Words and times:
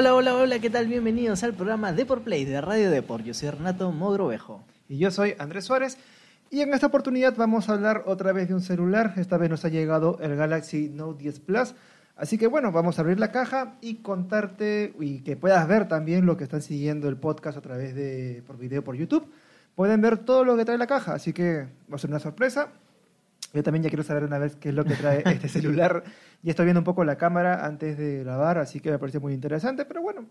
Hola, 0.00 0.14
hola, 0.14 0.36
hola, 0.36 0.60
¿qué 0.60 0.70
tal? 0.70 0.86
Bienvenidos 0.86 1.42
al 1.42 1.54
programa 1.54 1.92
Deport 1.92 2.22
Play 2.22 2.44
de 2.44 2.60
Radio 2.60 2.88
Deport. 2.88 3.24
Yo 3.24 3.34
soy 3.34 3.50
Renato 3.50 3.90
Mogrovejo. 3.90 4.62
Y 4.88 4.96
yo 4.96 5.10
soy 5.10 5.34
Andrés 5.40 5.64
Suárez. 5.64 5.98
Y 6.52 6.60
en 6.60 6.72
esta 6.72 6.86
oportunidad 6.86 7.34
vamos 7.36 7.68
a 7.68 7.72
hablar 7.72 8.04
otra 8.06 8.30
vez 8.32 8.46
de 8.46 8.54
un 8.54 8.60
celular. 8.60 9.14
Esta 9.16 9.38
vez 9.38 9.50
nos 9.50 9.64
ha 9.64 9.70
llegado 9.70 10.16
el 10.20 10.36
Galaxy 10.36 10.88
Note 10.88 11.24
10 11.24 11.40
Plus. 11.40 11.74
Así 12.14 12.38
que 12.38 12.46
bueno, 12.46 12.70
vamos 12.70 12.96
a 12.96 13.02
abrir 13.02 13.18
la 13.18 13.32
caja 13.32 13.74
y 13.80 13.96
contarte 13.96 14.94
y 15.00 15.18
que 15.22 15.36
puedas 15.36 15.66
ver 15.66 15.88
también 15.88 16.26
lo 16.26 16.36
que 16.36 16.44
están 16.44 16.62
siguiendo 16.62 17.08
el 17.08 17.16
podcast 17.16 17.58
a 17.58 17.60
través 17.60 17.92
de 17.96 18.44
por 18.46 18.56
video 18.56 18.84
por 18.84 18.94
YouTube. 18.94 19.26
Pueden 19.74 20.00
ver 20.00 20.18
todo 20.18 20.44
lo 20.44 20.56
que 20.56 20.64
trae 20.64 20.78
la 20.78 20.86
caja, 20.86 21.14
así 21.14 21.32
que 21.32 21.66
va 21.90 21.96
a 21.96 21.98
ser 21.98 22.10
una 22.10 22.20
sorpresa. 22.20 22.68
Yo 23.54 23.62
también 23.62 23.82
ya 23.82 23.88
quiero 23.88 24.02
saber 24.02 24.24
una 24.24 24.38
vez 24.38 24.56
qué 24.56 24.68
es 24.70 24.74
lo 24.74 24.84
que 24.84 24.94
trae 24.94 25.22
este 25.26 25.48
celular. 25.48 26.04
Ya 26.42 26.50
estoy 26.50 26.66
viendo 26.66 26.80
un 26.80 26.84
poco 26.84 27.02
la 27.04 27.16
cámara 27.16 27.64
antes 27.64 27.96
de 27.96 28.18
grabar, 28.24 28.58
así 28.58 28.80
que 28.80 28.90
me 28.90 28.98
parece 28.98 29.18
muy 29.18 29.32
interesante. 29.32 29.84
Pero 29.84 30.02
bueno, 30.02 30.26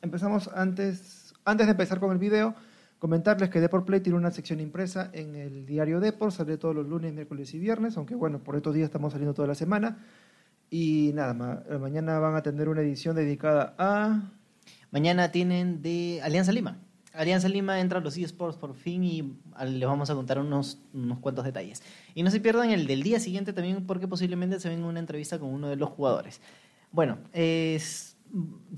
empezamos 0.00 0.48
antes, 0.54 1.34
antes 1.44 1.66
de 1.66 1.70
empezar 1.72 2.00
con 2.00 2.12
el 2.12 2.18
video. 2.18 2.54
Comentarles 2.98 3.50
que 3.50 3.60
Deport 3.60 3.84
Play 3.84 4.00
tiene 4.00 4.16
una 4.16 4.30
sección 4.30 4.60
impresa 4.60 5.10
en 5.12 5.34
el 5.34 5.66
diario 5.66 5.98
Deport, 5.98 6.32
sale 6.32 6.56
todos 6.56 6.72
los 6.74 6.86
lunes, 6.86 7.12
miércoles 7.12 7.52
y 7.52 7.58
viernes, 7.58 7.96
aunque 7.96 8.14
bueno, 8.14 8.38
por 8.38 8.54
estos 8.54 8.74
días 8.74 8.84
estamos 8.86 9.12
saliendo 9.12 9.34
toda 9.34 9.48
la 9.48 9.56
semana. 9.56 9.98
Y 10.70 11.10
nada, 11.12 11.34
ma- 11.34 11.62
mañana 11.80 12.18
van 12.20 12.36
a 12.36 12.42
tener 12.42 12.68
una 12.68 12.80
edición 12.80 13.16
dedicada 13.16 13.74
a... 13.76 14.30
Mañana 14.92 15.32
tienen 15.32 15.82
de 15.82 16.20
Alianza 16.22 16.52
Lima. 16.52 16.78
Alianza 17.14 17.48
Lima 17.48 17.78
entra 17.80 17.98
a 17.98 18.02
los 18.02 18.16
eSports 18.16 18.56
por 18.56 18.74
fin 18.74 19.04
y 19.04 19.34
al- 19.54 19.78
les 19.78 19.88
vamos 19.88 20.08
a 20.10 20.14
contar 20.14 20.38
unos, 20.38 20.78
unos 20.94 21.18
cuantos 21.18 21.44
detalles. 21.44 21.82
Y 22.14 22.22
no 22.22 22.30
se 22.30 22.40
pierdan 22.40 22.70
el 22.70 22.86
del 22.86 23.02
día 23.02 23.20
siguiente 23.20 23.52
también 23.52 23.86
porque 23.86 24.08
posiblemente 24.08 24.58
se 24.60 24.68
venga 24.68 24.86
una 24.86 25.00
entrevista 25.00 25.38
con 25.38 25.50
uno 25.50 25.68
de 25.68 25.76
los 25.76 25.90
jugadores. 25.90 26.40
Bueno, 26.90 27.18
es, 27.32 28.16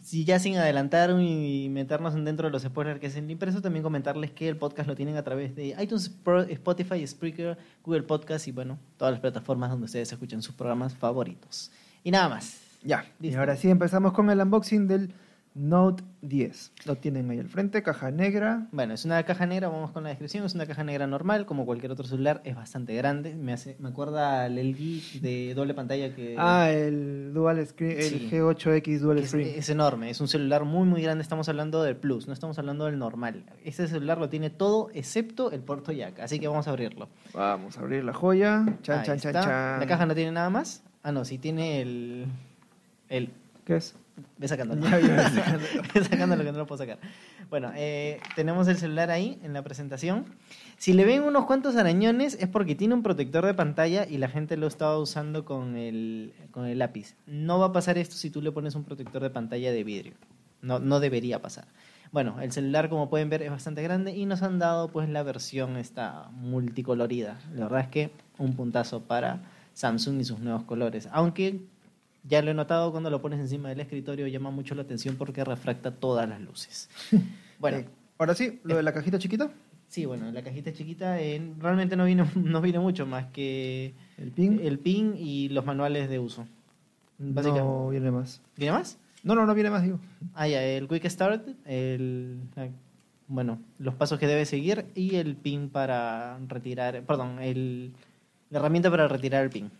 si 0.02 0.24
ya 0.24 0.38
sin 0.38 0.56
adelantar 0.56 1.10
y 1.20 1.68
meternos 1.70 2.14
dentro 2.24 2.48
de 2.48 2.52
los 2.52 2.62
spoilers 2.62 3.00
que 3.00 3.06
es 3.06 3.16
el 3.16 3.30
impreso, 3.30 3.60
también 3.62 3.82
comentarles 3.82 4.30
que 4.32 4.48
el 4.48 4.56
podcast 4.56 4.88
lo 4.88 4.94
tienen 4.96 5.16
a 5.16 5.22
través 5.22 5.54
de 5.54 5.76
iTunes, 5.80 6.10
Spotify, 6.48 7.06
Spreaker, 7.06 7.56
Google 7.84 8.02
Podcast 8.02 8.48
y 8.48 8.52
bueno, 8.52 8.78
todas 8.96 9.12
las 9.12 9.20
plataformas 9.20 9.70
donde 9.70 9.86
ustedes 9.86 10.10
escuchan 10.12 10.42
sus 10.42 10.54
programas 10.54 10.94
favoritos. 10.94 11.70
Y 12.02 12.10
nada 12.10 12.28
más. 12.28 12.58
Ya, 12.82 13.06
y 13.20 13.32
ahora 13.34 13.56
sí 13.56 13.70
empezamos 13.70 14.12
con 14.12 14.28
el 14.28 14.40
unboxing 14.40 14.86
del 14.86 15.14
Note 15.56 16.02
10. 16.22 16.72
Lo 16.86 16.96
tienen 16.96 17.30
ahí 17.30 17.38
al 17.38 17.48
frente, 17.48 17.80
caja 17.84 18.10
negra. 18.10 18.66
Bueno, 18.72 18.92
es 18.94 19.04
una 19.04 19.22
caja 19.22 19.46
negra, 19.46 19.68
vamos 19.68 19.92
con 19.92 20.02
la 20.02 20.08
descripción, 20.08 20.44
es 20.44 20.54
una 20.56 20.66
caja 20.66 20.82
negra 20.82 21.06
normal, 21.06 21.46
como 21.46 21.64
cualquier 21.64 21.92
otro 21.92 22.04
celular, 22.04 22.40
es 22.44 22.56
bastante 22.56 22.92
grande, 22.96 23.36
me 23.36 23.52
hace, 23.52 23.76
me 23.78 23.88
acuerda 23.90 24.42
al 24.44 24.56
LG 24.58 25.20
de 25.20 25.52
doble 25.54 25.72
pantalla 25.74 26.12
que, 26.12 26.34
Ah, 26.36 26.70
el 26.72 27.32
Dual 27.32 27.64
Screen, 27.64 27.98
el 27.98 28.02
Sí. 28.02 28.28
G8X 28.32 28.98
Dual 28.98 29.18
es, 29.18 29.28
Screen. 29.28 29.54
es 29.56 29.68
enorme, 29.70 30.10
es 30.10 30.20
un 30.20 30.26
celular 30.26 30.64
muy 30.64 30.88
muy 30.88 31.00
grande, 31.02 31.22
estamos 31.22 31.48
hablando 31.48 31.84
del 31.84 31.94
Plus, 31.96 32.26
no 32.26 32.32
estamos 32.32 32.58
hablando 32.58 32.86
del 32.86 32.98
normal. 32.98 33.44
Este 33.64 33.86
celular 33.86 34.18
lo 34.18 34.28
tiene 34.28 34.50
todo 34.50 34.90
excepto 34.92 35.52
el 35.52 35.60
puerto 35.60 35.92
jack, 35.92 36.18
así 36.18 36.40
que 36.40 36.48
vamos 36.48 36.66
a 36.66 36.70
abrirlo. 36.70 37.08
Vamos 37.32 37.78
a 37.78 37.80
abrir 37.82 38.02
la 38.02 38.12
joya. 38.12 38.64
Chan, 38.82 38.98
Ahí 38.98 39.06
chan, 39.06 39.18
chan, 39.20 39.36
está. 39.36 39.44
chan. 39.44 39.80
La 39.80 39.86
caja 39.86 40.04
no 40.04 40.16
tiene 40.16 40.32
nada 40.32 40.50
más. 40.50 40.82
Ah, 41.04 41.12
no, 41.12 41.24
sí 41.24 41.38
tiene 41.38 41.80
el... 41.80 42.26
el 43.08 43.30
¿Qué 43.64 43.76
es? 43.76 43.94
Ve 44.38 44.48
sacándolo. 44.48 44.82
Ya, 44.82 45.00
ya, 45.00 45.16
ve 45.16 45.22
sacándolo. 45.22 45.82
Ve 45.94 46.04
sacándolo 46.04 46.44
que 46.44 46.52
no 46.52 46.58
lo 46.58 46.66
puedo 46.66 46.78
sacar. 46.78 46.98
Bueno, 47.50 47.72
eh, 47.74 48.20
tenemos 48.36 48.68
el 48.68 48.76
celular 48.76 49.10
ahí 49.10 49.38
en 49.42 49.52
la 49.52 49.62
presentación. 49.62 50.24
Si 50.76 50.92
le 50.92 51.04
ven 51.04 51.22
unos 51.22 51.46
cuantos 51.46 51.76
arañones 51.76 52.36
es 52.40 52.48
porque 52.48 52.74
tiene 52.74 52.94
un 52.94 53.02
protector 53.02 53.44
de 53.44 53.54
pantalla 53.54 54.06
y 54.08 54.18
la 54.18 54.28
gente 54.28 54.56
lo 54.56 54.66
estaba 54.66 54.98
usando 54.98 55.44
con 55.44 55.76
el, 55.76 56.32
con 56.50 56.66
el 56.66 56.78
lápiz. 56.78 57.14
No 57.26 57.58
va 57.58 57.66
a 57.66 57.72
pasar 57.72 57.98
esto 57.98 58.16
si 58.16 58.30
tú 58.30 58.42
le 58.42 58.52
pones 58.52 58.74
un 58.74 58.84
protector 58.84 59.22
de 59.22 59.30
pantalla 59.30 59.72
de 59.72 59.84
vidrio. 59.84 60.14
No, 60.62 60.78
no 60.78 61.00
debería 61.00 61.42
pasar. 61.42 61.66
Bueno, 62.12 62.40
el 62.40 62.52
celular 62.52 62.88
como 62.88 63.10
pueden 63.10 63.28
ver 63.28 63.42
es 63.42 63.50
bastante 63.50 63.82
grande 63.82 64.12
y 64.12 64.24
nos 64.24 64.42
han 64.42 64.60
dado 64.60 64.88
pues 64.88 65.08
la 65.08 65.24
versión 65.24 65.76
esta 65.76 66.28
multicolorida. 66.30 67.40
La 67.54 67.64
verdad 67.64 67.80
es 67.80 67.88
que 67.88 68.10
un 68.38 68.54
puntazo 68.54 69.02
para 69.02 69.42
Samsung 69.72 70.20
y 70.20 70.24
sus 70.24 70.38
nuevos 70.38 70.62
colores. 70.62 71.08
Aunque 71.10 71.60
ya 72.24 72.42
lo 72.42 72.50
he 72.50 72.54
notado 72.54 72.90
cuando 72.90 73.10
lo 73.10 73.20
pones 73.22 73.38
encima 73.40 73.68
del 73.68 73.80
escritorio, 73.80 74.26
llama 74.26 74.50
mucho 74.50 74.74
la 74.74 74.82
atención 74.82 75.16
porque 75.16 75.44
refracta 75.44 75.90
todas 75.92 76.28
las 76.28 76.40
luces. 76.40 76.88
Bueno, 77.60 77.78
Eh, 77.78 77.86
ahora 78.18 78.34
sí, 78.34 78.60
lo 78.64 78.76
de 78.76 78.82
la 78.82 78.92
cajita 78.92 79.18
chiquita. 79.18 79.48
sí, 79.88 80.04
bueno, 80.06 80.30
la 80.32 80.42
cajita 80.42 80.72
chiquita, 80.72 81.20
eh, 81.20 81.40
realmente 81.60 81.96
no 81.96 82.04
vino, 82.04 82.26
no 82.34 82.60
vino 82.60 82.82
mucho 82.82 83.06
más 83.06 83.26
que 83.26 83.94
El 84.18 84.32
pin. 84.32 84.60
el 84.62 84.78
pin 84.80 85.14
y 85.16 85.48
los 85.50 85.64
manuales 85.64 86.08
de 86.10 86.18
uso. 86.18 86.46
No 87.18 87.88
viene 87.90 88.10
más. 88.10 88.40
¿Viene 88.56 88.72
más? 88.72 88.98
No, 89.22 89.34
no, 89.36 89.46
no 89.46 89.54
viene 89.54 89.70
más, 89.70 89.82
digo. 89.84 90.00
Ah, 90.34 90.48
ya, 90.48 90.62
el 90.64 90.88
Quick 90.88 91.06
Start, 91.08 91.46
el, 91.64 92.40
bueno, 93.28 93.58
los 93.78 93.94
pasos 93.94 94.18
que 94.18 94.26
debe 94.26 94.44
seguir 94.46 94.84
y 94.94 95.14
el 95.14 95.36
pin 95.36 95.70
para 95.70 96.36
retirar, 96.48 97.02
perdón, 97.04 97.38
el, 97.40 97.92
la 98.50 98.58
herramienta 98.58 98.90
para 98.90 99.06
retirar 99.08 99.44
el 99.44 99.50
pin. 99.50 99.70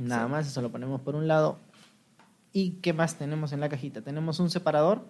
Nada 0.00 0.28
más, 0.28 0.46
eso 0.46 0.62
lo 0.62 0.70
ponemos 0.70 1.00
por 1.00 1.14
un 1.14 1.28
lado. 1.28 1.58
¿Y 2.52 2.72
qué 2.82 2.92
más 2.92 3.16
tenemos 3.16 3.52
en 3.52 3.60
la 3.60 3.68
cajita? 3.68 4.02
Tenemos 4.02 4.40
un 4.40 4.50
separador, 4.50 5.04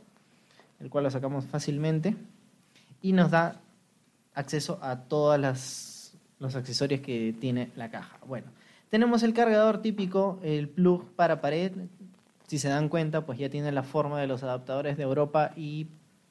el 0.81 0.91
cual 0.91 1.05
lo 1.05 1.11
sacamos 1.11 1.45
fácilmente 1.47 2.17
y 3.01 3.13
nos 3.13 3.31
da 3.31 3.61
acceso 4.35 4.79
a 4.83 4.97
todos 4.97 5.41
los 6.39 6.57
accesorios 6.57 7.01
que 7.01 7.35
tiene 7.39 7.71
la 7.77 7.91
caja. 7.91 8.19
Bueno, 8.27 8.47
tenemos 8.91 9.23
el 9.23 9.35
cargador 9.35 9.83
típico, 9.83 10.39
el 10.43 10.69
plug 10.69 11.11
para 11.17 11.41
pared. 11.41 11.73
Si 12.47 12.59
se 12.59 12.69
dan 12.69 12.89
cuenta, 12.89 13.27
pues 13.27 13.39
ya 13.39 13.49
tiene 13.49 13.73
la 13.73 13.83
forma 13.83 14.21
de 14.21 14.27
los 14.27 14.43
adaptadores 14.43 14.97
de 14.97 15.03
Europa 15.03 15.53
y 15.57 15.89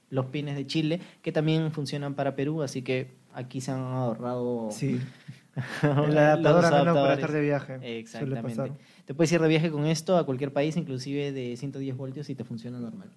los 0.09 0.27
pines 0.27 0.55
de 0.55 0.67
Chile, 0.67 1.01
que 1.21 1.31
también 1.31 1.71
funcionan 1.71 2.13
para 2.13 2.35
Perú, 2.35 2.61
así 2.61 2.81
que 2.81 3.09
aquí 3.33 3.61
se 3.61 3.71
han 3.71 3.79
ahorrado 3.79 4.69
Sí. 4.71 4.99
los 5.83 6.09
El 6.09 6.17
adaptador 6.17 6.65
al 6.65 6.85
menos 6.85 6.97
para 6.97 7.13
estar 7.13 7.31
de 7.31 7.41
viaje. 7.41 7.99
Exactamente. 7.99 8.73
Te 9.05 9.13
puedes 9.13 9.31
ir 9.31 9.41
de 9.41 9.47
viaje 9.47 9.71
con 9.71 9.85
esto 9.85 10.17
a 10.17 10.25
cualquier 10.25 10.53
país, 10.53 10.77
inclusive 10.77 11.31
de 11.31 11.57
110 11.57 11.97
voltios 11.97 12.29
y 12.29 12.35
te 12.35 12.43
funciona 12.43 12.79
normal. 12.79 13.09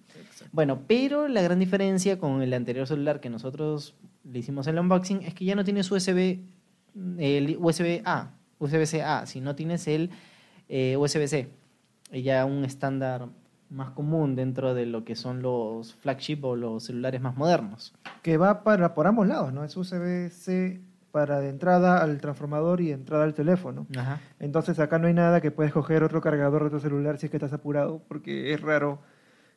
Bueno, 0.51 0.81
pero 0.87 1.27
la 1.27 1.41
gran 1.41 1.59
diferencia 1.59 2.19
con 2.19 2.41
el 2.41 2.53
anterior 2.53 2.87
celular 2.87 3.19
que 3.19 3.29
nosotros 3.29 3.95
le 4.23 4.39
hicimos 4.39 4.67
el 4.67 4.79
unboxing 4.79 5.21
es 5.23 5.33
que 5.33 5.45
ya 5.45 5.55
no 5.55 5.63
tienes 5.63 5.89
USB, 5.91 6.39
el 7.17 7.57
USB-A, 7.59 8.31
USB-C-A, 8.59 9.25
sino 9.25 9.55
tienes 9.55 9.87
el 9.87 10.09
eh, 10.67 10.97
USB-C, 10.97 11.49
ya 12.11 12.45
un 12.45 12.65
estándar 12.65 13.27
más 13.69 13.91
común 13.91 14.35
dentro 14.35 14.73
de 14.73 14.85
lo 14.85 15.03
que 15.03 15.15
son 15.15 15.41
los 15.41 15.93
flagship 15.95 16.39
o 16.43 16.55
los 16.55 16.83
celulares 16.83 17.21
más 17.21 17.35
modernos. 17.35 17.93
Que 18.21 18.37
va 18.37 18.63
para 18.63 18.93
por 18.93 19.07
ambos 19.07 19.27
lados, 19.27 19.53
¿no? 19.53 19.63
Es 19.63 19.75
USB-C 19.75 20.81
para 21.15 21.39
de 21.39 21.47
entrada 21.47 22.03
al 22.03 22.19
transformador 22.19 22.81
y 22.81 22.87
de 22.87 22.91
entrada 22.91 23.23
al 23.23 23.33
teléfono. 23.33 23.87
Ajá. 23.95 24.19
Entonces 24.37 24.77
acá 24.79 24.99
no 24.99 25.07
hay 25.07 25.13
nada 25.13 25.39
que 25.39 25.49
puedes 25.49 25.71
coger 25.71 26.03
otro 26.03 26.19
cargador 26.19 26.65
de 26.65 26.69
tu 26.71 26.81
celular 26.81 27.17
si 27.17 27.27
es 27.27 27.29
que 27.31 27.37
estás 27.37 27.53
apurado, 27.53 28.01
porque 28.09 28.51
es 28.51 28.59
raro 28.59 28.99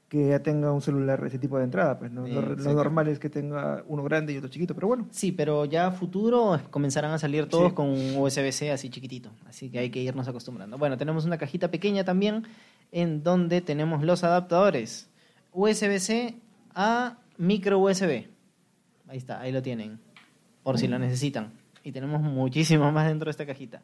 que 0.09 0.29
ya 0.29 0.41
tenga 0.41 0.71
un 0.71 0.81
celular 0.81 1.21
ese 1.27 1.41
tipo 1.41 1.59
de 1.59 1.65
entrada. 1.65 1.99
Pues, 1.99 2.13
¿no? 2.13 2.29
Eh, 2.29 2.33
lo, 2.33 2.73
normal 2.75 3.09
es 3.09 3.19
que 3.19 3.29
tenga 3.29 3.83
uno 3.89 4.05
grande 4.05 4.33
y 4.33 4.37
otro 4.37 4.49
chiquito, 4.49 4.73
pero 4.73 4.87
bueno. 4.87 5.09
Sí, 5.11 5.33
pero 5.33 5.65
ya 5.65 5.89
a 5.89 5.91
futuro 5.91 6.61
comenzarán 6.71 7.11
a 7.11 7.19
salir 7.19 7.49
todos 7.49 7.71
Sí. 7.71 7.75
con 7.75 7.89
un 7.89 8.15
USB-C 8.17 8.71
así 8.71 8.89
chiquitito, 8.89 9.33
así 9.49 9.69
que 9.69 9.81
hay 9.81 9.91
que 9.91 10.01
irnos 10.01 10.29
acostumbrando. 10.29 10.79
Bueno, 10.79 10.97
tenemos 10.97 11.25
una 11.25 11.39
cajita 11.39 11.73
pequeña 11.73 12.05
también 12.05 12.45
en 12.93 13.25
donde 13.25 13.63
tenemos 13.63 14.05
los 14.05 14.23
adaptadores 14.23 15.11
USB-C 15.53 16.37
a 16.73 17.19
micro 17.37 17.81
USB. 17.81 18.29
Ahí 19.09 19.19
está, 19.19 19.41
ahí 19.41 19.51
lo 19.51 19.61
tienen, 19.61 19.99
por 20.63 20.79
si 20.79 20.87
lo 20.87 21.01
necesitan. 21.01 21.58
Y 21.89 21.93
tenemos 21.93 22.21
muchísimo 22.21 22.93
más 22.93 23.09
dentro 23.09 23.27
de 23.27 23.31
esta 23.31 23.47
cajita. 23.47 23.81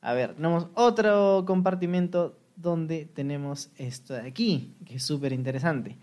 A 0.00 0.12
ver, 0.12 0.34
tenemos 0.34 0.68
otro 0.74 1.42
compartimento 1.44 2.38
donde 2.54 3.04
tenemos 3.04 3.70
esto 3.76 4.14
de 4.14 4.28
aquí, 4.28 4.76
que 4.84 4.96
es 4.96 5.02
súper 5.02 5.32
interesante. 5.32 5.98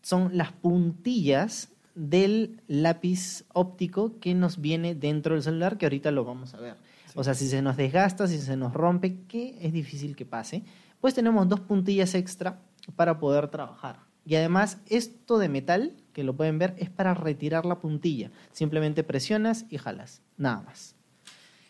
Son 0.00 0.34
las 0.34 0.52
puntillas 0.52 1.68
del 1.94 2.62
lápiz 2.68 3.44
óptico 3.52 4.18
que 4.18 4.34
nos 4.34 4.62
viene 4.62 4.94
dentro 4.94 5.34
del 5.34 5.42
celular, 5.42 5.76
que 5.76 5.84
ahorita 5.84 6.10
lo 6.10 6.24
vamos 6.24 6.54
a 6.54 6.60
ver. 6.60 6.76
O 7.14 7.22
sea, 7.22 7.34
si 7.34 7.48
se 7.48 7.60
nos 7.60 7.76
desgasta, 7.76 8.26
si 8.26 8.38
se 8.38 8.56
nos 8.56 8.72
rompe, 8.72 9.24
que 9.28 9.58
es 9.60 9.74
difícil 9.74 10.16
que 10.16 10.24
pase, 10.24 10.62
pues 11.02 11.12
tenemos 11.12 11.46
dos 11.50 11.60
puntillas 11.60 12.14
extra 12.14 12.62
para 12.96 13.18
poder 13.18 13.48
trabajar. 13.48 13.98
Y 14.24 14.36
además, 14.36 14.78
esto 14.88 15.38
de 15.38 15.50
metal, 15.50 15.92
que 16.18 16.24
lo 16.24 16.34
pueden 16.34 16.58
ver, 16.58 16.74
es 16.78 16.90
para 16.90 17.14
retirar 17.14 17.64
la 17.64 17.76
puntilla. 17.76 18.32
Simplemente 18.50 19.04
presionas 19.04 19.66
y 19.70 19.78
jalas, 19.78 20.20
nada 20.36 20.62
más. 20.62 20.96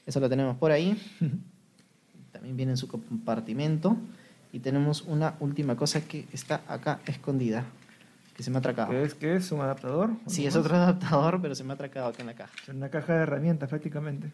Eso 0.07 0.21
lo 0.21 0.31
tenemos 0.31 0.57
por 0.57 0.71
ahí. 0.73 0.97
También 2.33 2.57
viene 2.57 2.73
en 2.73 2.79
su 2.79 2.89
compartimento. 2.89 3.99
Y 4.51 4.61
tenemos 4.61 5.03
una 5.03 5.35
última 5.41 5.77
cosa 5.77 6.01
que 6.01 6.27
está 6.33 6.63
acá 6.67 7.01
escondida, 7.05 7.67
que 8.35 8.43
se 8.43 8.51
me 8.51 8.57
ha 8.57 8.61
atracado. 8.61 8.89
¿Qué 8.89 9.03
es, 9.03 9.15
qué 9.15 9.37
es? 9.37 9.53
¿Un 9.53 9.61
adaptador? 9.61 10.13
Sí, 10.29 10.47
¿Algo 10.47 10.49
es 10.49 10.57
otro 10.65 10.77
adaptador, 10.77 11.43
pero 11.43 11.55
se 11.55 11.63
me 11.65 11.73
ha 11.73 11.75
atracado 11.75 12.07
acá 12.07 12.23
en 12.23 12.29
la 12.29 12.35
caja. 12.35 12.55
Es 12.63 12.71
una 12.71 12.89
caja 12.89 13.17
de 13.17 13.23
herramientas 13.25 13.69
prácticamente. 13.69 14.33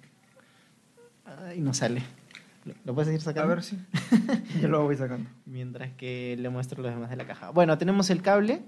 Ay, 1.25 1.61
no 1.61 1.75
sale. 1.75 2.05
¿Lo- 2.65 2.75
¿Lo 2.85 2.95
puedes 2.95 3.13
ir 3.13 3.19
A 3.19 3.25
sacando? 3.25 3.49
ver 3.49 3.65
si. 3.65 3.77
Yo 4.63 4.69
lo 4.69 4.85
voy 4.85 4.97
sacando. 4.97 5.29
Mientras 5.45 5.91
que 5.95 6.37
le 6.39 6.49
muestro 6.51 6.81
los 6.85 6.93
demás 6.95 7.11
de 7.11 7.17
la 7.17 7.27
caja. 7.27 7.51
Bueno, 7.51 7.77
tenemos 7.79 8.09
el 8.11 8.23
cable. 8.23 8.63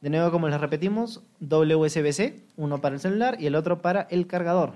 De 0.00 0.10
nuevo, 0.10 0.30
como 0.30 0.48
les 0.48 0.60
repetimos, 0.60 1.22
doble 1.40 1.76
USB-C, 1.76 2.40
uno 2.56 2.80
para 2.80 2.94
el 2.94 3.00
celular 3.00 3.36
y 3.40 3.46
el 3.46 3.54
otro 3.54 3.80
para 3.80 4.02
el 4.10 4.26
cargador. 4.26 4.74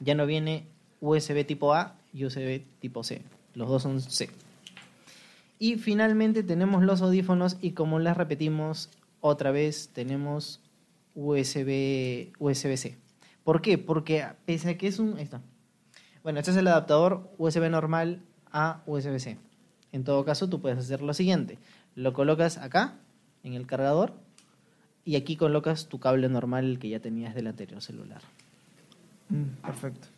Ya 0.00 0.14
no 0.14 0.26
viene 0.26 0.66
USB 1.00 1.46
tipo 1.46 1.74
A 1.74 1.96
y 2.12 2.24
USB 2.24 2.62
tipo 2.80 3.04
C. 3.04 3.22
Los 3.54 3.68
dos 3.68 3.82
son 3.82 4.00
C. 4.00 4.30
Y 5.58 5.76
finalmente 5.76 6.42
tenemos 6.42 6.82
los 6.82 7.00
audífonos 7.00 7.56
y 7.60 7.72
como 7.72 7.98
les 7.98 8.16
repetimos 8.16 8.90
otra 9.20 9.52
vez, 9.52 9.90
tenemos 9.92 10.60
USB, 11.14 12.32
USB-C. 12.38 12.98
¿Por 13.44 13.62
qué? 13.62 13.78
Porque 13.78 14.26
pese 14.44 14.70
a 14.70 14.78
que 14.78 14.88
es 14.88 14.98
un... 14.98 15.16
Ahí 15.16 15.22
está. 15.22 15.40
Bueno, 16.22 16.38
este 16.38 16.50
es 16.50 16.56
el 16.56 16.66
adaptador 16.66 17.30
USB 17.38 17.70
normal 17.70 18.22
a 18.50 18.82
USB-C. 18.86 19.38
En 19.92 20.04
todo 20.04 20.24
caso, 20.24 20.48
tú 20.48 20.60
puedes 20.60 20.78
hacer 20.78 21.02
lo 21.02 21.14
siguiente. 21.14 21.58
Lo 21.94 22.12
colocas 22.12 22.58
acá, 22.58 22.96
en 23.44 23.54
el 23.54 23.66
cargador, 23.66 24.12
y 25.04 25.16
aquí 25.16 25.36
colocas 25.36 25.86
tu 25.88 26.00
cable 26.00 26.28
normal 26.28 26.64
el 26.64 26.78
que 26.78 26.88
ya 26.88 26.98
tenías 26.98 27.34
del 27.34 27.46
anterior 27.46 27.80
celular. 27.82 28.22
Mm, 29.28 29.62
perfecto. 29.62 30.08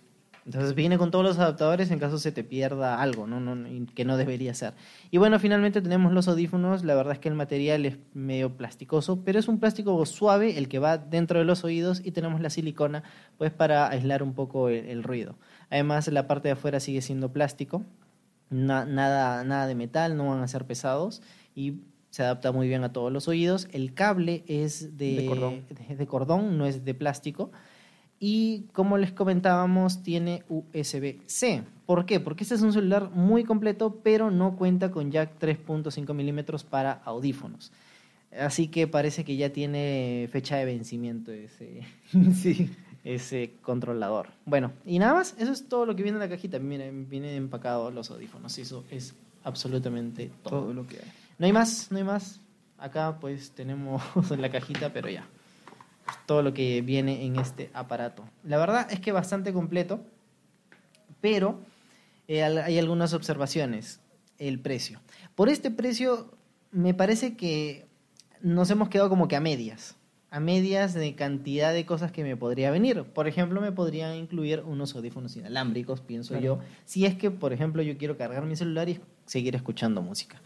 Entonces 0.44 0.76
viene 0.76 0.96
con 0.96 1.10
todos 1.10 1.24
los 1.24 1.38
adaptadores 1.40 1.90
en 1.90 1.98
caso 1.98 2.18
se 2.18 2.30
te 2.30 2.44
pierda 2.44 3.02
algo, 3.02 3.26
¿no? 3.26 3.40
No, 3.40 3.56
no, 3.56 3.86
que 3.96 4.04
no 4.04 4.16
debería 4.16 4.54
ser. 4.54 4.74
Y 5.10 5.18
bueno, 5.18 5.40
finalmente 5.40 5.82
tenemos 5.82 6.12
los 6.12 6.28
audífonos. 6.28 6.84
La 6.84 6.94
verdad 6.94 7.14
es 7.14 7.18
que 7.18 7.28
el 7.28 7.34
material 7.34 7.84
es 7.84 7.98
medio 8.14 8.56
plasticoso, 8.56 9.22
pero 9.24 9.40
es 9.40 9.48
un 9.48 9.58
plástico 9.58 10.06
suave 10.06 10.56
el 10.56 10.68
que 10.68 10.78
va 10.78 10.98
dentro 10.98 11.40
de 11.40 11.44
los 11.44 11.64
oídos 11.64 12.00
y 12.04 12.12
tenemos 12.12 12.40
la 12.40 12.50
silicona 12.50 13.02
pues 13.38 13.50
para 13.50 13.88
aislar 13.88 14.22
un 14.22 14.34
poco 14.34 14.68
el, 14.68 14.86
el 14.86 15.02
ruido. 15.02 15.34
Además, 15.68 16.06
la 16.06 16.28
parte 16.28 16.46
de 16.46 16.52
afuera 16.52 16.78
sigue 16.78 17.02
siendo 17.02 17.32
plástico, 17.32 17.82
na- 18.48 18.84
nada, 18.84 19.42
nada 19.42 19.66
de 19.66 19.74
metal, 19.74 20.16
no 20.16 20.28
van 20.28 20.42
a 20.42 20.46
ser 20.46 20.64
pesados 20.64 21.22
y 21.56 21.80
se 22.16 22.22
adapta 22.22 22.50
muy 22.50 22.66
bien 22.66 22.82
a 22.82 22.94
todos 22.94 23.12
los 23.12 23.28
oídos. 23.28 23.68
El 23.72 23.92
cable 23.92 24.42
es 24.46 24.96
de, 24.96 25.16
De 25.16 25.26
cordón. 25.26 25.64
de- 25.86 25.96
de 25.96 26.06
cordón, 26.06 26.56
no 26.56 26.64
es 26.64 26.82
de 26.82 26.94
plástico. 26.94 27.50
Y 28.18 28.62
como 28.72 28.96
les 28.96 29.12
comentábamos, 29.12 30.02
tiene 30.02 30.42
USB-C. 30.48 31.62
¿Por 31.84 32.06
qué? 32.06 32.18
Porque 32.18 32.44
este 32.44 32.54
es 32.54 32.62
un 32.62 32.72
celular 32.72 33.10
muy 33.10 33.44
completo, 33.44 34.00
pero 34.02 34.30
no 34.30 34.56
cuenta 34.56 34.90
con 34.90 35.10
jack 35.10 35.38
3.5 35.38 36.14
milímetros 36.14 36.64
para 36.64 36.92
audífonos. 37.04 37.70
Así 38.40 38.68
que 38.68 38.86
parece 38.86 39.22
que 39.22 39.36
ya 39.36 39.50
tiene 39.50 40.26
fecha 40.32 40.56
de 40.56 40.64
vencimiento 40.64 41.32
ese, 41.32 41.82
sí. 42.34 42.70
ese 43.04 43.52
controlador. 43.60 44.28
Bueno, 44.46 44.72
y 44.86 44.98
nada 44.98 45.12
más, 45.12 45.34
eso 45.38 45.52
es 45.52 45.68
todo 45.68 45.84
lo 45.84 45.94
que 45.94 46.02
viene 46.02 46.16
en 46.16 46.20
la 46.20 46.30
cajita. 46.30 46.58
Miren, 46.58 47.10
viene 47.10 47.36
empacado 47.36 47.90
los 47.90 48.10
audífonos. 48.10 48.56
Eso 48.56 48.84
es 48.90 49.14
absolutamente 49.44 50.30
todo. 50.42 50.62
Todo 50.62 50.72
lo 50.72 50.86
que 50.86 50.96
hay. 50.96 51.12
No 51.38 51.46
hay 51.46 51.52
más, 51.52 51.90
no 51.90 51.98
hay 51.98 52.04
más. 52.04 52.40
Acá 52.78 53.18
pues 53.20 53.50
tenemos 53.52 54.02
la 54.38 54.50
cajita, 54.50 54.92
pero 54.92 55.08
ya. 55.08 55.26
Todo 56.26 56.42
lo 56.42 56.54
que 56.54 56.82
viene 56.82 57.24
en 57.24 57.36
este 57.36 57.70
aparato. 57.74 58.24
La 58.44 58.58
verdad 58.58 58.86
es 58.90 59.00
que 59.00 59.12
bastante 59.12 59.52
completo, 59.52 60.00
pero 61.20 61.60
eh, 62.28 62.42
hay 62.42 62.78
algunas 62.78 63.12
observaciones. 63.14 64.00
El 64.38 64.60
precio. 64.60 65.00
Por 65.34 65.48
este 65.48 65.70
precio 65.70 66.30
me 66.70 66.92
parece 66.92 67.36
que 67.36 67.86
nos 68.42 68.70
hemos 68.70 68.90
quedado 68.90 69.08
como 69.08 69.28
que 69.28 69.36
a 69.36 69.40
medias. 69.40 69.96
A 70.30 70.40
medias 70.40 70.92
de 70.92 71.14
cantidad 71.14 71.72
de 71.72 71.86
cosas 71.86 72.12
que 72.12 72.22
me 72.22 72.36
podría 72.36 72.70
venir. 72.70 73.04
Por 73.04 73.28
ejemplo, 73.28 73.62
me 73.62 73.72
podrían 73.72 74.14
incluir 74.14 74.60
unos 74.60 74.94
audífonos 74.94 75.34
inalámbricos, 75.36 76.02
pienso 76.02 76.34
Claro. 76.34 76.44
yo. 76.44 76.58
Si 76.84 77.06
es 77.06 77.14
que, 77.14 77.30
por 77.30 77.54
ejemplo, 77.54 77.80
yo 77.80 77.96
quiero 77.96 78.18
cargar 78.18 78.44
mi 78.44 78.56
celular 78.56 78.90
y 78.90 79.00
seguir 79.24 79.56
escuchando 79.56 80.02
música. 80.02 80.42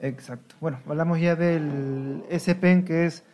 Exacto. 0.00 0.54
Bueno, 0.60 0.78
hablamos 0.86 1.20
ya 1.20 1.36
del 1.36 2.24
S 2.30 2.54
Pen, 2.56 2.84
que 2.84 3.06
es 3.06 3.24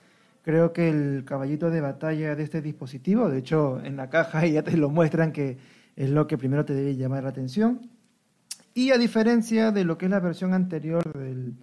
creo 0.42 0.72
que 0.72 0.88
el 0.88 1.24
caballito 1.24 1.70
de 1.70 1.80
batalla 1.80 2.34
de 2.34 2.42
este 2.42 2.62
dispositivo. 2.62 3.28
De 3.28 3.38
hecho, 3.38 3.80
en 3.84 3.96
la 3.96 4.08
caja 4.10 4.46
ya 4.46 4.62
te 4.62 4.76
lo 4.76 4.88
muestran 4.90 5.32
que 5.32 5.58
es 5.96 6.10
lo 6.10 6.26
que 6.26 6.38
primero 6.38 6.64
te 6.64 6.74
debe 6.74 6.96
llamar 6.96 7.24
la 7.24 7.30
atención. 7.30 7.90
Y 8.74 8.92
a 8.92 8.98
diferencia 8.98 9.72
de 9.72 9.84
lo 9.84 9.98
que 9.98 10.06
es 10.06 10.10
la 10.10 10.20
versión 10.20 10.54
anterior 10.54 11.02
del- 11.18 11.54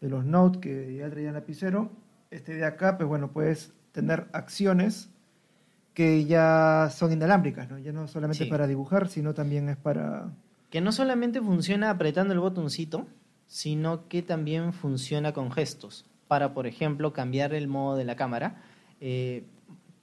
de 0.00 0.08
los 0.08 0.24
Note 0.24 0.60
que 0.60 0.96
ya 0.96 1.10
traían 1.10 1.34
lapicero, 1.34 1.90
este 2.30 2.54
de 2.54 2.64
acá, 2.64 2.96
pues 2.96 3.08
bueno, 3.08 3.28
puedes 3.32 3.72
tener 3.92 4.26
acciones 4.32 5.10
que 5.92 6.24
ya 6.24 6.88
son 6.92 7.12
inalámbricas, 7.12 7.68
¿no? 7.68 7.78
Ya 7.78 7.92
no 7.92 8.06
solamente 8.06 8.44
Sí. 8.44 8.50
para 8.50 8.66
dibujar, 8.68 9.08
sino 9.08 9.34
también 9.34 9.68
es 9.68 9.76
para... 9.76 10.30
Que 10.70 10.80
no 10.80 10.92
solamente 10.92 11.40
funciona 11.40 11.90
apretando 11.90 12.32
el 12.34 12.38
botoncito, 12.40 13.06
sino 13.48 14.06
que 14.08 14.22
también 14.22 14.72
funciona 14.72 15.32
con 15.32 15.50
gestos. 15.50 16.04
Para, 16.28 16.54
por 16.54 16.66
ejemplo, 16.66 17.12
cambiar 17.12 17.54
el 17.54 17.66
modo 17.66 17.96
de 17.96 18.04
la 18.04 18.14
cámara. 18.14 18.62
Eh, 19.00 19.44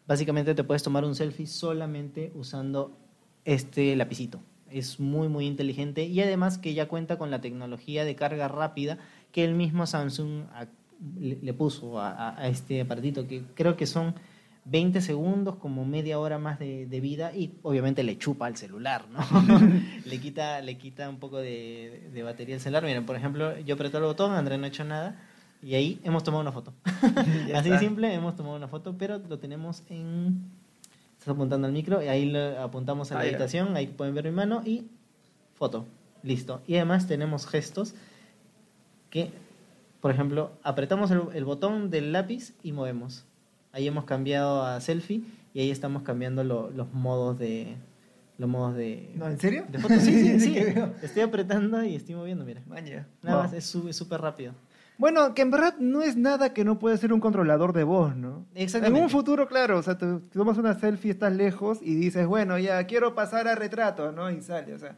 básicamente 0.08 0.56
te 0.56 0.64
puedes 0.64 0.84
tomar 0.84 1.06
un 1.06 1.16
selfie 1.16 1.48
solamente 1.48 2.32
usando 2.36 2.98
este 3.46 3.96
lapicito. 3.96 4.42
Es 4.70 5.00
muy, 5.00 5.30
muy 5.30 5.46
inteligente 5.46 6.04
y 6.04 6.20
además 6.22 6.58
que 6.58 6.74
ya 6.74 6.88
cuenta 6.88 7.18
con 7.18 7.30
la 7.32 7.40
tecnología 7.40 8.04
de 8.04 8.16
carga 8.16 8.48
rápida 8.48 8.98
que 9.32 9.46
el 9.46 9.54
mismo 9.54 9.86
Samsung 9.86 10.46
le, 11.20 11.54
puso 11.54 12.00
a 12.00 12.36
este 12.48 12.82
aparatito, 12.82 13.28
que 13.28 13.44
creo 13.54 13.78
que 13.78 13.86
son 13.86 14.16
20 14.66 15.00
segundos, 15.02 15.56
como 15.58 15.86
media 15.86 16.18
hora 16.20 16.40
más 16.40 16.58
de, 16.60 16.88
de 16.88 17.00
vida 17.00 17.32
y 17.36 17.54
obviamente 17.62 18.04
le 18.04 18.18
chupa 18.18 18.48
al 18.48 18.58
celular, 18.58 19.06
¿no? 19.12 19.20
le, 20.06 20.20
quita, 20.20 20.62
le 20.62 20.78
quita 20.78 21.08
un 21.10 21.18
poco 21.20 21.38
de, 21.38 22.10
de 22.14 22.24
batería 22.24 22.56
al 22.56 22.62
celular. 22.62 22.84
Miren, 22.84 23.06
por 23.06 23.16
ejemplo, 23.16 23.58
yo 23.60 23.76
apreté 23.76 23.98
el 23.98 24.04
botón, 24.04 24.32
André 24.34 24.58
no 24.58 24.66
ha 24.66 24.68
hecho 24.68 24.84
nada 24.84 25.22
y 25.62 25.76
ahí 25.76 26.00
hemos 26.04 26.24
tomado 26.24 26.42
una 26.42 26.52
foto. 26.52 26.74
Así 26.86 27.70
de 27.70 27.76
está. 27.76 27.80
simple, 27.80 28.14
hemos 28.14 28.36
tomado 28.36 28.56
una 28.56 28.68
foto, 28.68 28.96
pero 28.98 29.20
lo 29.20 29.38
tenemos 29.40 29.84
en... 29.90 30.50
Estás 31.14 31.30
apuntando 31.30 31.66
al 31.68 31.74
micro 31.74 32.04
y 32.04 32.08
ahí 32.08 32.26
lo 32.30 32.62
apuntamos 32.62 33.12
a 33.12 33.16
la 33.16 33.20
Ah, 33.22 33.24
ya. 33.24 33.30
habitación, 33.30 33.76
ahí 33.76 33.88
pueden 33.88 34.14
ver 34.16 34.26
mi 34.26 34.32
mano 34.32 34.62
y 34.66 34.86
foto. 35.56 35.86
Listo. 36.24 36.62
Y 36.68 36.76
además 36.76 37.08
tenemos 37.08 37.46
gestos 37.48 37.94
que, 39.10 39.32
por 40.02 40.12
ejemplo, 40.12 40.52
apretamos 40.64 41.12
el, 41.12 41.22
el 41.34 41.46
botón 41.46 41.90
del 41.92 42.12
lápiz 42.12 42.54
y 42.64 42.72
movemos. 42.74 43.26
Ahí 43.76 43.88
hemos 43.88 44.06
cambiado 44.06 44.64
a 44.66 44.80
selfie 44.80 45.22
y 45.54 45.60
ahí 45.60 45.70
estamos 45.70 46.04
cambiando 46.04 46.44
lo- 46.46 46.70
los 46.72 46.94
modos 46.94 47.38
de... 47.38 47.76
Los 48.38 48.50
modos 48.50 48.76
de... 48.76 49.12
¿No, 49.16 49.28
en 49.28 49.38
serio? 49.40 49.66
De 49.70 49.80
foto, 49.80 49.94
sí, 50.00 50.12
sí, 50.12 50.40
sí. 50.40 50.54
Veo. 50.74 50.94
Estoy 51.02 51.22
apretando 51.24 51.84
y 51.84 51.96
estoy 51.96 52.16
moviendo, 52.16 52.46
mira. 52.46 52.62
Maña. 52.68 53.06
Nada 53.22 53.36
Wow. 53.38 53.44
más, 53.46 53.54
es 53.54 53.66
súper 53.98 54.22
rápido. 54.22 54.54
Bueno, 54.98 55.34
que 55.34 55.42
en 55.42 55.52
verdad 55.52 55.76
no 55.78 56.02
es 56.02 56.16
nada 56.16 56.54
que 56.54 56.64
no 56.64 56.80
puede 56.80 56.98
ser 56.98 57.12
un 57.12 57.20
controlador 57.20 57.74
de 57.74 57.84
voz, 57.84 58.16
¿no? 58.16 58.46
Exactamente. 58.56 58.98
En 58.98 59.04
un 59.04 59.10
futuro, 59.10 59.46
claro, 59.50 59.78
o 59.80 59.84
sea, 59.84 59.98
te 59.98 60.06
tomas 60.34 60.58
una 60.58 60.74
selfie, 60.80 61.12
estás 61.12 61.34
lejos 61.34 61.80
y 61.82 61.96
dices, 61.96 62.26
bueno, 62.28 62.58
ya 62.58 62.82
quiero 62.88 63.14
pasar 63.14 63.50
a 63.50 63.56
retrato, 63.56 64.14
¿no? 64.14 64.32
Y 64.32 64.42
sale, 64.42 64.74
o 64.74 64.80
sea. 64.80 64.96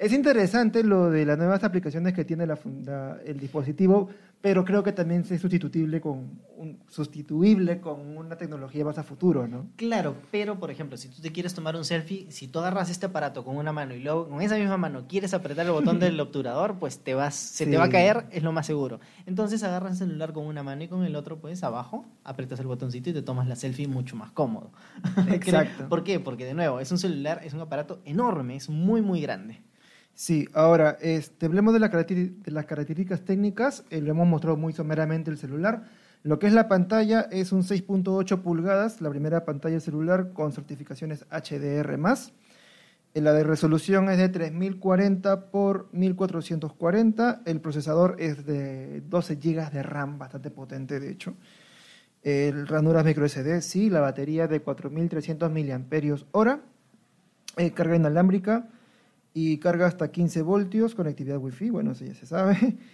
Es 0.00 0.14
interesante 0.14 0.82
lo 0.82 1.10
de 1.10 1.26
las 1.26 1.36
nuevas 1.36 1.62
aplicaciones 1.62 2.14
que 2.14 2.24
tiene 2.24 2.46
la 2.46 2.56
funda- 2.56 3.20
el 3.26 3.38
dispositivo, 3.38 4.08
pero 4.40 4.64
creo 4.64 4.82
que 4.82 4.92
también 4.92 5.26
es 5.28 5.38
sustituible 5.42 6.00
con 6.00 6.40
un, 6.56 6.78
sustituible 6.88 7.82
con 7.82 8.16
una 8.16 8.34
tecnología 8.36 8.82
más 8.82 8.96
a 8.96 9.02
futuro, 9.02 9.46
¿no? 9.46 9.66
Claro, 9.76 10.14
pero 10.30 10.58
por 10.58 10.70
ejemplo, 10.70 10.96
si 10.96 11.08
tú 11.08 11.20
te 11.20 11.30
quieres 11.32 11.52
tomar 11.52 11.76
un 11.76 11.84
selfie, 11.84 12.32
si 12.32 12.48
tú 12.48 12.60
agarras 12.60 12.88
este 12.90 13.04
aparato 13.04 13.44
con 13.44 13.58
una 13.58 13.72
mano 13.72 13.94
y 13.94 14.00
luego 14.02 14.26
con 14.26 14.40
esa 14.40 14.56
misma 14.56 14.78
mano 14.78 15.04
quieres 15.06 15.34
apretar 15.34 15.66
el 15.66 15.72
botón 15.72 15.98
del 16.00 16.18
obturador, 16.18 16.76
pues 16.78 17.00
te 17.00 17.12
vas, 17.12 17.34
se 17.34 17.66
Sí. 17.66 17.70
te 17.70 17.76
va 17.76 17.84
a 17.84 17.90
caer, 17.90 18.24
es 18.30 18.42
lo 18.42 18.52
más 18.52 18.64
seguro. 18.64 19.00
Entonces 19.26 19.62
agarras 19.64 19.92
el 20.00 20.08
celular 20.08 20.32
con 20.32 20.46
una 20.46 20.62
mano 20.62 20.82
y 20.82 20.88
con 20.88 21.04
el 21.04 21.14
otro, 21.14 21.38
pues 21.40 21.62
abajo, 21.62 22.06
apretas 22.24 22.58
el 22.60 22.68
botoncito 22.68 23.10
y 23.10 23.12
te 23.12 23.20
tomas 23.20 23.46
la 23.46 23.54
selfie 23.54 23.86
mucho 23.86 24.16
más 24.16 24.30
cómodo. 24.30 24.70
Exacto. 25.30 25.90
¿Por 25.90 26.04
qué? 26.04 26.20
Porque 26.20 26.46
de 26.46 26.54
nuevo, 26.54 26.80
es 26.80 26.90
un 26.90 26.96
celular, 26.96 27.42
es 27.44 27.52
un 27.52 27.60
aparato 27.60 28.00
enorme, 28.06 28.56
es 28.56 28.70
muy, 28.70 29.02
muy 29.02 29.20
grande. 29.20 29.60
Sí, 30.20 30.46
ahora, 30.52 30.98
este, 31.00 31.46
hablemos 31.46 31.72
de, 31.72 31.78
de 31.80 32.50
las 32.50 32.66
características 32.66 33.22
técnicas. 33.22 33.84
eh, 33.88 34.02
lo 34.02 34.10
hemos 34.10 34.28
mostrado 34.28 34.58
muy 34.58 34.74
someramente 34.74 35.30
el 35.30 35.38
celular. 35.38 35.84
Lo 36.24 36.38
que 36.38 36.46
es 36.46 36.52
la 36.52 36.68
pantalla 36.68 37.22
es 37.30 37.52
un 37.52 37.62
6.8 37.62 38.42
pulgadas, 38.42 39.00
la 39.00 39.08
primera 39.08 39.46
pantalla 39.46 39.80
celular 39.80 40.34
con 40.34 40.52
certificaciones 40.52 41.24
HDR+. 41.30 41.98
Eh, 43.14 43.20
La 43.22 43.32
de 43.32 43.44
resolución 43.44 44.10
es 44.10 44.18
de 44.18 44.28
3040 44.28 45.50
por 45.50 45.88
1440. 45.92 47.40
El 47.46 47.62
procesador 47.62 48.16
es 48.18 48.44
de 48.44 49.00
12 49.00 49.36
GB 49.36 49.70
de 49.70 49.82
RAM, 49.82 50.18
bastante 50.18 50.50
potente 50.50 51.00
de 51.00 51.12
hecho. 51.12 51.32
El 52.22 52.66
ranuras 52.66 53.06
micro 53.06 53.26
SD, 53.26 53.62
sí. 53.62 53.88
La 53.88 54.00
batería 54.00 54.48
de 54.48 54.60
4300 54.60 55.50
mAh. 55.50 56.60
Eh, 57.56 57.70
carga 57.72 57.96
inalámbrica 57.96 58.68
y 59.34 59.58
carga 59.58 59.86
hasta 59.86 60.10
15 60.10 60.42
voltios, 60.42 60.94
conectividad 60.94 61.38
Wi-Fi, 61.38 61.70
bueno, 61.70 61.92
eso 61.92 62.04
ya 62.04 62.14
se 62.14 62.26
sabe. 62.26 62.56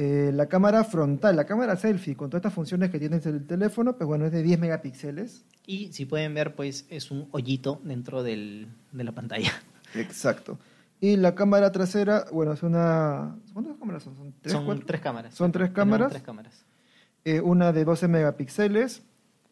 Eh, 0.00 0.30
la 0.32 0.46
cámara 0.46 0.84
frontal, 0.84 1.34
la 1.34 1.44
cámara 1.44 1.74
selfie, 1.74 2.14
con 2.14 2.30
todas 2.30 2.38
estas 2.38 2.54
funciones 2.54 2.88
que 2.90 3.00
tiene 3.00 3.16
el 3.16 3.44
teléfono, 3.48 3.96
pues 3.96 4.06
bueno, 4.06 4.26
es 4.26 4.30
de 4.30 4.44
10 4.44 4.60
megapíxeles. 4.60 5.44
Y 5.66 5.92
si 5.92 6.04
pueden 6.04 6.34
ver, 6.34 6.54
pues 6.54 6.86
es 6.88 7.10
un 7.10 7.26
hoyito 7.32 7.80
dentro 7.82 8.22
del- 8.22 8.68
de 8.92 9.02
la 9.02 9.10
pantalla. 9.10 9.50
Exacto. 9.96 10.56
Y 11.00 11.16
la 11.16 11.34
cámara 11.34 11.72
trasera, 11.72 12.26
bueno, 12.30 12.52
es 12.52 12.62
una... 12.62 13.34
¿Cuántas 13.52 13.76
cámaras 13.76 14.04
son? 14.04 14.14
¿Son 14.14 14.34
tres, 14.40 14.52
Son 14.52 14.66
cuatro? 14.66 14.84
tres 14.86 15.00
cámaras. 15.00 15.34
Son 15.34 15.50
tres 15.50 15.70
cámaras. 15.72 16.10
Tres 16.10 16.22
cámaras. 16.22 16.64
Eh, 17.24 17.40
una 17.40 17.72
de 17.72 17.84
12 17.84 18.06
megapíxeles 18.06 19.02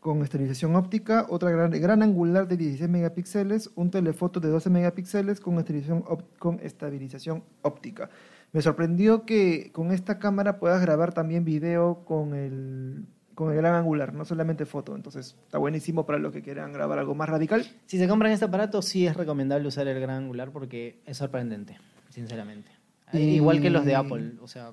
con 0.07 0.23
estabilización 0.23 0.77
óptica, 0.77 1.27
otra 1.29 1.51
gran, 1.51 1.69
gran 1.73 2.01
angular 2.01 2.47
de 2.47 2.57
16 2.57 2.89
megapíxeles, 2.89 3.71
un 3.75 3.91
telefoto 3.91 4.39
de 4.39 4.49
12 4.51 4.71
megapíxeles 4.71 5.41
con 5.41 5.59
estabilización, 5.59 6.05
con 6.39 6.61
estabilización 6.63 7.43
óptica. 7.63 8.09
Me 8.53 8.63
sorprendió 8.63 9.25
que 9.27 9.73
con 9.73 9.91
esta 9.91 10.21
cámara 10.21 10.61
puedas 10.61 10.81
grabar 10.81 11.13
también 11.13 11.45
video 11.45 12.05
con 12.05 12.35
el, 12.35 13.05
con 13.35 13.51
el 13.51 13.57
gran 13.57 13.75
angular, 13.75 14.15
no 14.15 14.25
solamente 14.25 14.65
foto. 14.65 14.95
Entonces 14.95 15.35
está 15.45 15.59
buenísimo 15.59 16.07
para 16.07 16.21
los 16.21 16.33
que 16.33 16.41
quieran 16.41 16.73
grabar 16.73 17.01
algo 17.01 17.17
más 17.17 17.29
radical. 17.29 17.67
Si 17.87 17.99
se 17.99 18.07
compran 18.07 18.31
este 18.31 18.45
aparato, 18.45 18.83
sí 18.83 19.09
es 19.09 19.17
recomendable 19.17 19.67
usar 19.67 19.89
el 19.89 19.99
gran 20.01 20.23
angular 20.23 20.53
porque 20.53 21.01
es 21.05 21.17
sorprendente, 21.17 21.79
sinceramente. 22.11 22.71
Y- 23.13 23.19
Igual 23.35 23.61
que 23.61 23.71
los 23.71 23.85
de 23.85 23.97
Apple, 23.97 24.35
o 24.41 24.47
sea, 24.47 24.71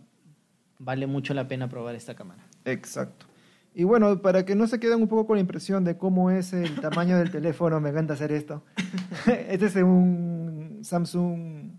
vale 0.78 1.08
mucho 1.08 1.34
la 1.34 1.48
pena 1.48 1.68
probar 1.70 1.96
esta 1.96 2.13
cámara. 2.13 2.44
Exacto. 2.66 3.25
Y 3.75 3.84
bueno, 3.86 4.22
para 4.22 4.46
que 4.46 4.53
no 4.56 4.68
se 4.68 4.80
queden 4.80 5.01
un 5.01 5.08
poco 5.08 5.25
con 5.27 5.38
la 5.38 5.42
impresión 5.42 5.84
de 5.84 5.98
cómo 5.98 6.30
es 6.30 6.53
el 6.53 6.80
tamaño 6.80 7.18
del 7.18 7.32
teléfono, 7.32 7.80
me 7.80 7.89
encanta 7.89 8.13
hacer 8.13 8.32
esto. 8.32 8.63
este 9.50 9.65
es 9.65 9.75
un 9.77 10.80
Samsung. 10.84 11.72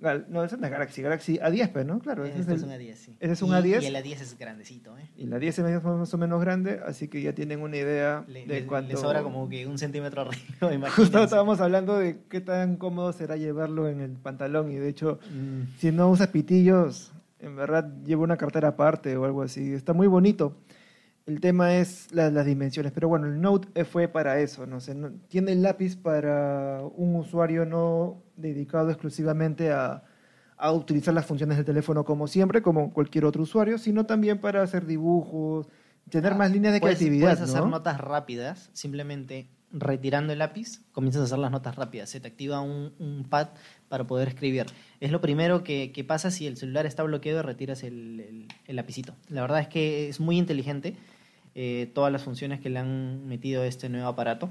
No, 0.00 0.44
es 0.44 0.56
Galaxy, 0.60 1.02
Galaxy 1.02 1.38
A10, 1.38 1.72
pues, 1.72 1.84
¿no? 1.84 1.98
Claro, 1.98 2.24
Este 2.24 2.40
es 2.40 2.46
el- 2.48 2.64
un 2.64 2.70
A10, 2.70 2.94
sí. 2.94 3.16
ese 3.18 3.32
es 3.32 3.42
un 3.42 3.48
Y- 3.48 3.52
A10. 3.54 3.82
Y 3.82 3.86
el 3.86 3.96
A10 3.96 4.20
es 4.20 4.38
grandecito, 4.38 4.96
¿eh? 4.96 5.10
Y 5.16 5.26
la 5.26 5.40
10 5.40 5.58
es 5.58 5.82
más 5.84 6.14
o 6.14 6.18
menos 6.18 6.40
grande, 6.40 6.80
así 6.86 7.08
que 7.08 7.20
ya 7.20 7.32
tienen 7.34 7.60
una 7.60 7.76
idea 7.76 8.24
Le, 8.28 8.46
de 8.46 8.60
le- 8.60 8.66
cuánto. 8.66 8.92
le 8.92 8.96
sobra 8.96 9.24
como 9.24 9.48
que 9.48 9.66
un 9.66 9.76
centímetro 9.76 10.20
arriba, 10.22 10.36
Justo 10.60 10.72
imagínense. 10.72 11.24
estábamos 11.24 11.60
hablando 11.60 11.98
de 11.98 12.20
qué 12.28 12.40
tan 12.40 12.76
cómodo 12.76 13.12
será 13.12 13.36
llevarlo 13.36 13.88
en 13.88 14.00
el 14.00 14.12
pantalón, 14.12 14.70
y 14.70 14.76
de 14.76 14.88
hecho, 14.88 15.18
Mm, 15.34 15.62
si 15.78 15.90
no 15.90 16.08
usas 16.08 16.28
pitillos, 16.28 17.12
en 17.40 17.56
verdad 17.56 17.92
lleva 18.04 18.22
una 18.22 18.36
cartera 18.36 18.68
aparte 18.68 19.16
o 19.16 19.24
algo 19.24 19.42
así. 19.42 19.72
Está 19.72 19.94
muy 19.94 20.06
bonito. 20.06 20.56
El 21.28 21.40
tema 21.40 21.76
es 21.76 22.08
la- 22.10 22.30
las 22.30 22.46
dimensiones, 22.46 22.90
pero 22.90 23.06
bueno, 23.06 23.26
el 23.26 23.38
Note 23.40 23.68
eh, 23.74 23.84
fue 23.84 24.08
para 24.08 24.40
eso, 24.40 24.66
no 24.66 24.80
sé, 24.80 24.94
no- 24.94 25.10
tiene 25.28 25.52
el 25.52 25.60
lápiz 25.62 25.94
para 25.94 26.80
un 26.96 27.14
usuario 27.16 27.66
no 27.66 28.22
dedicado 28.36 28.88
exclusivamente 28.90 29.70
a, 29.70 30.02
a 30.56 30.72
utilizar 30.72 31.12
las 31.12 31.26
funciones 31.26 31.58
del 31.58 31.66
teléfono 31.66 32.02
como 32.06 32.26
siempre, 32.28 32.62
como 32.62 32.94
cualquier 32.94 33.26
otro 33.26 33.42
usuario, 33.42 33.76
sino 33.76 34.06
también 34.06 34.38
para 34.40 34.62
hacer 34.62 34.86
dibujos, 34.86 35.68
tener 36.08 36.34
más 36.34 36.50
líneas 36.50 36.72
de 36.72 36.80
puedes, 36.80 36.96
creatividad, 36.96 37.36
Puedes 37.36 37.42
hacer 37.50 37.60
¿no? 37.62 37.68
notas 37.68 38.00
rápidas, 38.00 38.70
simplemente 38.72 39.48
retirando 39.70 40.32
el 40.32 40.38
lápiz, 40.38 40.80
comienzas 40.92 41.20
a 41.20 41.24
hacer 41.26 41.38
las 41.40 41.50
notas 41.50 41.76
rápidas. 41.76 42.08
Se 42.08 42.20
te 42.20 42.28
activa 42.28 42.62
un, 42.62 42.94
un 42.98 43.26
pad 43.28 43.48
para 43.90 44.06
poder 44.06 44.28
escribir. 44.28 44.64
Es 44.98 45.12
lo 45.12 45.20
primero 45.20 45.62
que, 45.62 45.92
que 45.92 46.04
pasa 46.04 46.30
si 46.30 46.46
el 46.46 46.56
celular 46.56 46.86
está 46.86 47.02
bloqueado 47.02 47.40
y 47.40 47.42
retiras 47.42 47.82
el, 47.82 48.20
el- 48.20 48.48
el 48.66 48.76
lapicito. 48.76 49.12
La 49.28 49.42
verdad 49.42 49.60
es 49.60 49.68
que 49.68 50.08
es 50.08 50.20
muy 50.20 50.38
inteligente 50.38 50.96
eh, 51.60 51.90
todas 51.92 52.12
las 52.12 52.22
funciones 52.22 52.60
que 52.60 52.70
le 52.70 52.78
han 52.78 53.26
metido 53.26 53.62
a 53.62 53.66
este 53.66 53.88
nuevo 53.88 54.06
aparato. 54.06 54.48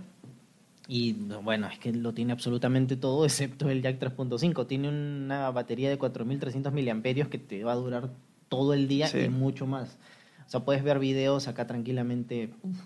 Y 0.90 1.14
bueno, 1.14 1.68
es 1.68 1.80
que 1.80 1.94
lo 1.94 2.14
tiene 2.14 2.34
absolutamente 2.34 2.98
todo 2.98 3.24
excepto 3.26 3.70
el 3.70 3.82
Jack 3.82 3.98
3.5. 4.00 4.68
Tiene 4.68 4.90
una 4.90 5.50
batería 5.52 5.90
de 5.90 5.98
4.300 5.98 6.70
miliamperios 6.74 7.30
que 7.30 7.38
te 7.38 7.64
va 7.64 7.72
a 7.72 7.76
durar 7.76 8.10
todo 8.50 8.74
el 8.74 8.90
día 8.90 9.08
Sí. 9.08 9.20
y 9.20 9.30
mucho 9.30 9.66
más. 9.66 9.98
O 10.46 10.50
sea, 10.50 10.62
puedes 10.66 10.84
ver 10.84 11.00
videos 11.00 11.48
acá 11.48 11.66
tranquilamente, 11.66 12.50
uf, 12.64 12.78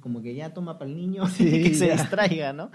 como 0.00 0.20
que 0.22 0.34
ya 0.34 0.52
toma 0.52 0.78
para 0.78 0.90
el 0.90 0.96
niño 0.98 1.26
Sí, 1.28 1.62
que 1.62 1.74
se 1.74 1.86
ya. 1.88 1.94
distraiga, 1.96 2.52
¿no? 2.52 2.70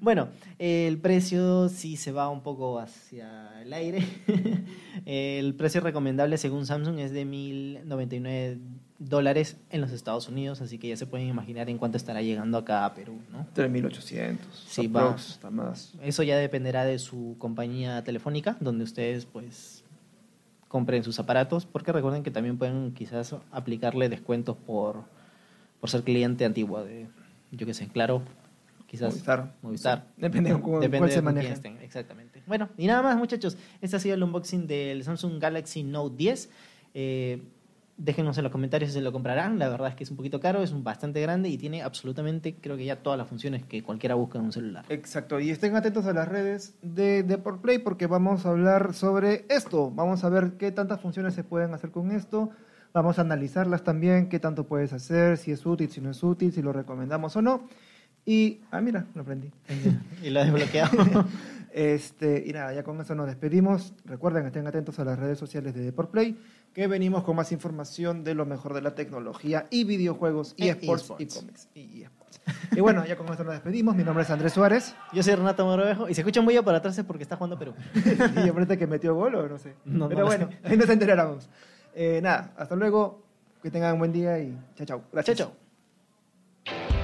Bueno, 0.00 0.28
el 0.58 0.98
precio 0.98 1.68
sí 1.68 1.96
se 1.96 2.12
va 2.12 2.28
un 2.28 2.42
poco 2.42 2.78
hacia 2.78 3.62
el 3.62 3.72
aire. 3.72 4.04
el 5.06 5.54
precio 5.54 5.80
recomendable 5.80 6.36
según 6.38 6.66
Samsung 6.66 6.98
es 7.00 7.12
de 7.12 7.24
1.099 7.26 8.58
dólares 8.98 9.56
en 9.70 9.80
los 9.82 9.90
Estados 9.92 10.28
Unidos, 10.28 10.60
así 10.62 10.78
que 10.78 10.88
ya 10.88 10.96
se 10.96 11.06
pueden 11.06 11.28
imaginar 11.28 11.68
en 11.68 11.76
cuánto 11.78 11.96
estará 11.98 12.22
llegando 12.22 12.56
acá 12.58 12.84
a 12.86 12.94
Perú, 12.94 13.18
¿no? 13.30 13.46
3.800. 13.54 14.38
Sí, 14.66 14.86
va. 14.86 15.10
hasta 15.14 15.50
más. 15.50 15.92
Eso 16.02 16.22
ya 16.22 16.36
dependerá 16.38 16.84
de 16.84 16.98
su 16.98 17.36
compañía 17.38 18.02
telefónica, 18.04 18.56
donde 18.60 18.84
ustedes 18.84 19.26
pues 19.26 19.84
compren 20.68 21.04
sus 21.04 21.18
aparatos, 21.18 21.66
porque 21.66 21.92
recuerden 21.92 22.22
que 22.22 22.30
también 22.30 22.58
pueden 22.58 22.92
quizás 22.92 23.34
aplicarle 23.52 24.08
descuentos 24.08 24.56
por, 24.56 25.04
por 25.80 25.90
ser 25.90 26.02
cliente 26.02 26.44
antiguo 26.44 26.82
de, 26.82 27.06
yo 27.52 27.66
qué 27.66 27.74
sé, 27.74 27.88
claro, 27.88 28.22
quizás 28.86 29.10
Movistar. 29.12 29.52
Movistar. 29.62 30.06
Sí, 30.16 30.22
depende 30.22 30.52
de 30.54 30.60
cómo- 30.60 30.80
Depende 30.80 30.98
cuál 30.98 31.10
de 31.10 31.14
se 31.16 31.22
maneja. 31.22 31.52
estén, 31.52 31.78
exactamente. 31.82 32.42
Bueno, 32.46 32.68
y 32.78 32.86
nada 32.86 33.02
más 33.02 33.16
muchachos, 33.16 33.56
este 33.80 33.96
ha 33.96 34.00
sido 34.00 34.14
el 34.14 34.22
unboxing 34.22 34.66
del 34.66 35.04
Samsung 35.04 35.38
Galaxy 35.40 35.82
Note 35.82 36.16
10. 36.16 36.50
Eh, 36.94 37.42
déjenos 37.98 38.36
en 38.36 38.44
los 38.44 38.52
comentarios 38.52 38.90
si 38.90 38.98
se 38.98 39.00
lo 39.00 39.12
comprarán, 39.12 39.58
la 39.58 39.68
verdad 39.68 39.88
es 39.88 39.94
que 39.94 40.04
es 40.04 40.10
un 40.10 40.16
poquito 40.16 40.38
caro, 40.38 40.62
es 40.62 40.72
un 40.72 40.84
bastante 40.84 41.20
grande 41.20 41.48
y 41.48 41.56
tiene 41.56 41.82
absolutamente, 41.82 42.56
creo 42.60 42.76
que 42.76 42.84
ya 42.84 42.96
todas 42.96 43.18
las 43.18 43.28
funciones 43.28 43.64
que 43.64 43.82
cualquiera 43.82 44.14
busca 44.14 44.38
en 44.38 44.44
un 44.44 44.52
celular. 44.52 44.84
Exacto, 44.88 45.40
y 45.40 45.50
estén 45.50 45.76
atentos 45.76 46.04
a 46.06 46.12
las 46.12 46.28
redes 46.28 46.74
de 46.82 47.22
Deport 47.22 47.60
Play 47.62 47.78
porque 47.78 48.06
vamos 48.06 48.44
a 48.44 48.50
hablar 48.50 48.92
sobre 48.94 49.46
esto. 49.48 49.90
Vamos 49.90 50.24
a 50.24 50.28
ver 50.28 50.52
qué 50.58 50.72
tantas 50.72 51.00
funciones 51.00 51.34
se 51.34 51.44
pueden 51.44 51.72
hacer 51.72 51.90
con 51.90 52.10
esto. 52.10 52.50
Vamos 52.92 53.18
a 53.18 53.22
analizarlas 53.22 53.82
también, 53.82 54.28
qué 54.28 54.38
tanto 54.38 54.64
puedes 54.64 54.92
hacer, 54.92 55.36
si 55.36 55.52
es 55.52 55.64
útil, 55.64 55.90
si 55.90 56.00
no 56.00 56.10
es 56.10 56.22
útil, 56.22 56.52
si 56.52 56.62
lo 56.62 56.72
recomendamos 56.72 57.36
o 57.36 57.42
no. 57.42 57.68
Y, 58.24 58.60
ah, 58.70 58.80
mira, 58.80 59.06
lo 59.14 59.22
aprendí. 59.22 59.50
y 60.22 60.30
lo 60.30 60.40
ha 60.40 60.44
desbloqueado. 60.44 61.24
Este, 61.76 62.42
y 62.46 62.54
nada, 62.54 62.72
ya 62.72 62.82
con 62.82 62.98
eso 63.02 63.14
nos 63.14 63.26
despedimos. 63.26 63.92
Recuerden, 64.06 64.46
estén 64.46 64.66
atentos 64.66 64.98
a 64.98 65.04
las 65.04 65.18
redes 65.18 65.38
sociales 65.38 65.74
de 65.74 65.82
Deport 65.82 66.10
Play, 66.10 66.38
que 66.76 66.86
venimos 66.88 67.24
con 67.24 67.34
más 67.34 67.52
información 67.52 68.22
de 68.22 68.34
lo 68.34 68.44
mejor 68.44 68.74
de 68.74 68.82
la 68.82 68.94
tecnología 68.94 69.66
y 69.70 69.84
videojuegos 69.84 70.52
y 70.58 70.68
E 70.68 70.72
esports 70.72 71.10
y 71.18 71.24
cómics. 71.24 71.68
Y, 71.74 72.02
esports. 72.02 72.38
y 72.70 72.80
bueno, 72.80 73.06
ya 73.06 73.16
con 73.16 73.26
esto 73.30 73.44
nos 73.44 73.54
despedimos. 73.54 73.96
Mi 73.96 74.04
nombre 74.04 74.24
es 74.24 74.30
Andrés 74.30 74.52
Suárez. 74.52 74.94
Yo 75.14 75.22
soy 75.22 75.36
Renato 75.36 75.64
Morovejo 75.64 76.06
y 76.06 76.12
se 76.12 76.20
escucha 76.20 76.42
muy 76.42 76.54
para 76.60 76.76
atrás 76.76 76.98
es 76.98 77.04
porque 77.06 77.22
está 77.22 77.36
jugando 77.36 77.58
Perú. 77.58 77.72
y 77.94 78.46
yo 78.46 78.52
parece 78.52 78.76
que 78.76 78.86
metió 78.86 79.14
gol 79.14 79.36
o 79.36 79.48
no 79.48 79.56
sé. 79.56 79.72
No, 79.86 80.06
Pero 80.06 80.20
no 80.20 80.26
bueno, 80.26 80.50
ahí 80.64 80.76
nos 80.76 80.90
enteráramos. 80.90 81.48
Eh, 81.94 82.20
nada, 82.22 82.52
hasta 82.58 82.76
luego. 82.76 83.22
Que 83.62 83.70
tengan 83.70 83.94
un 83.94 84.00
buen 84.00 84.12
día 84.12 84.38
y 84.38 84.54
chao, 84.74 84.84
chao. 84.84 84.98
Chao, 84.98 85.04
Gracias. 85.12 85.38
chao. 85.38 86.95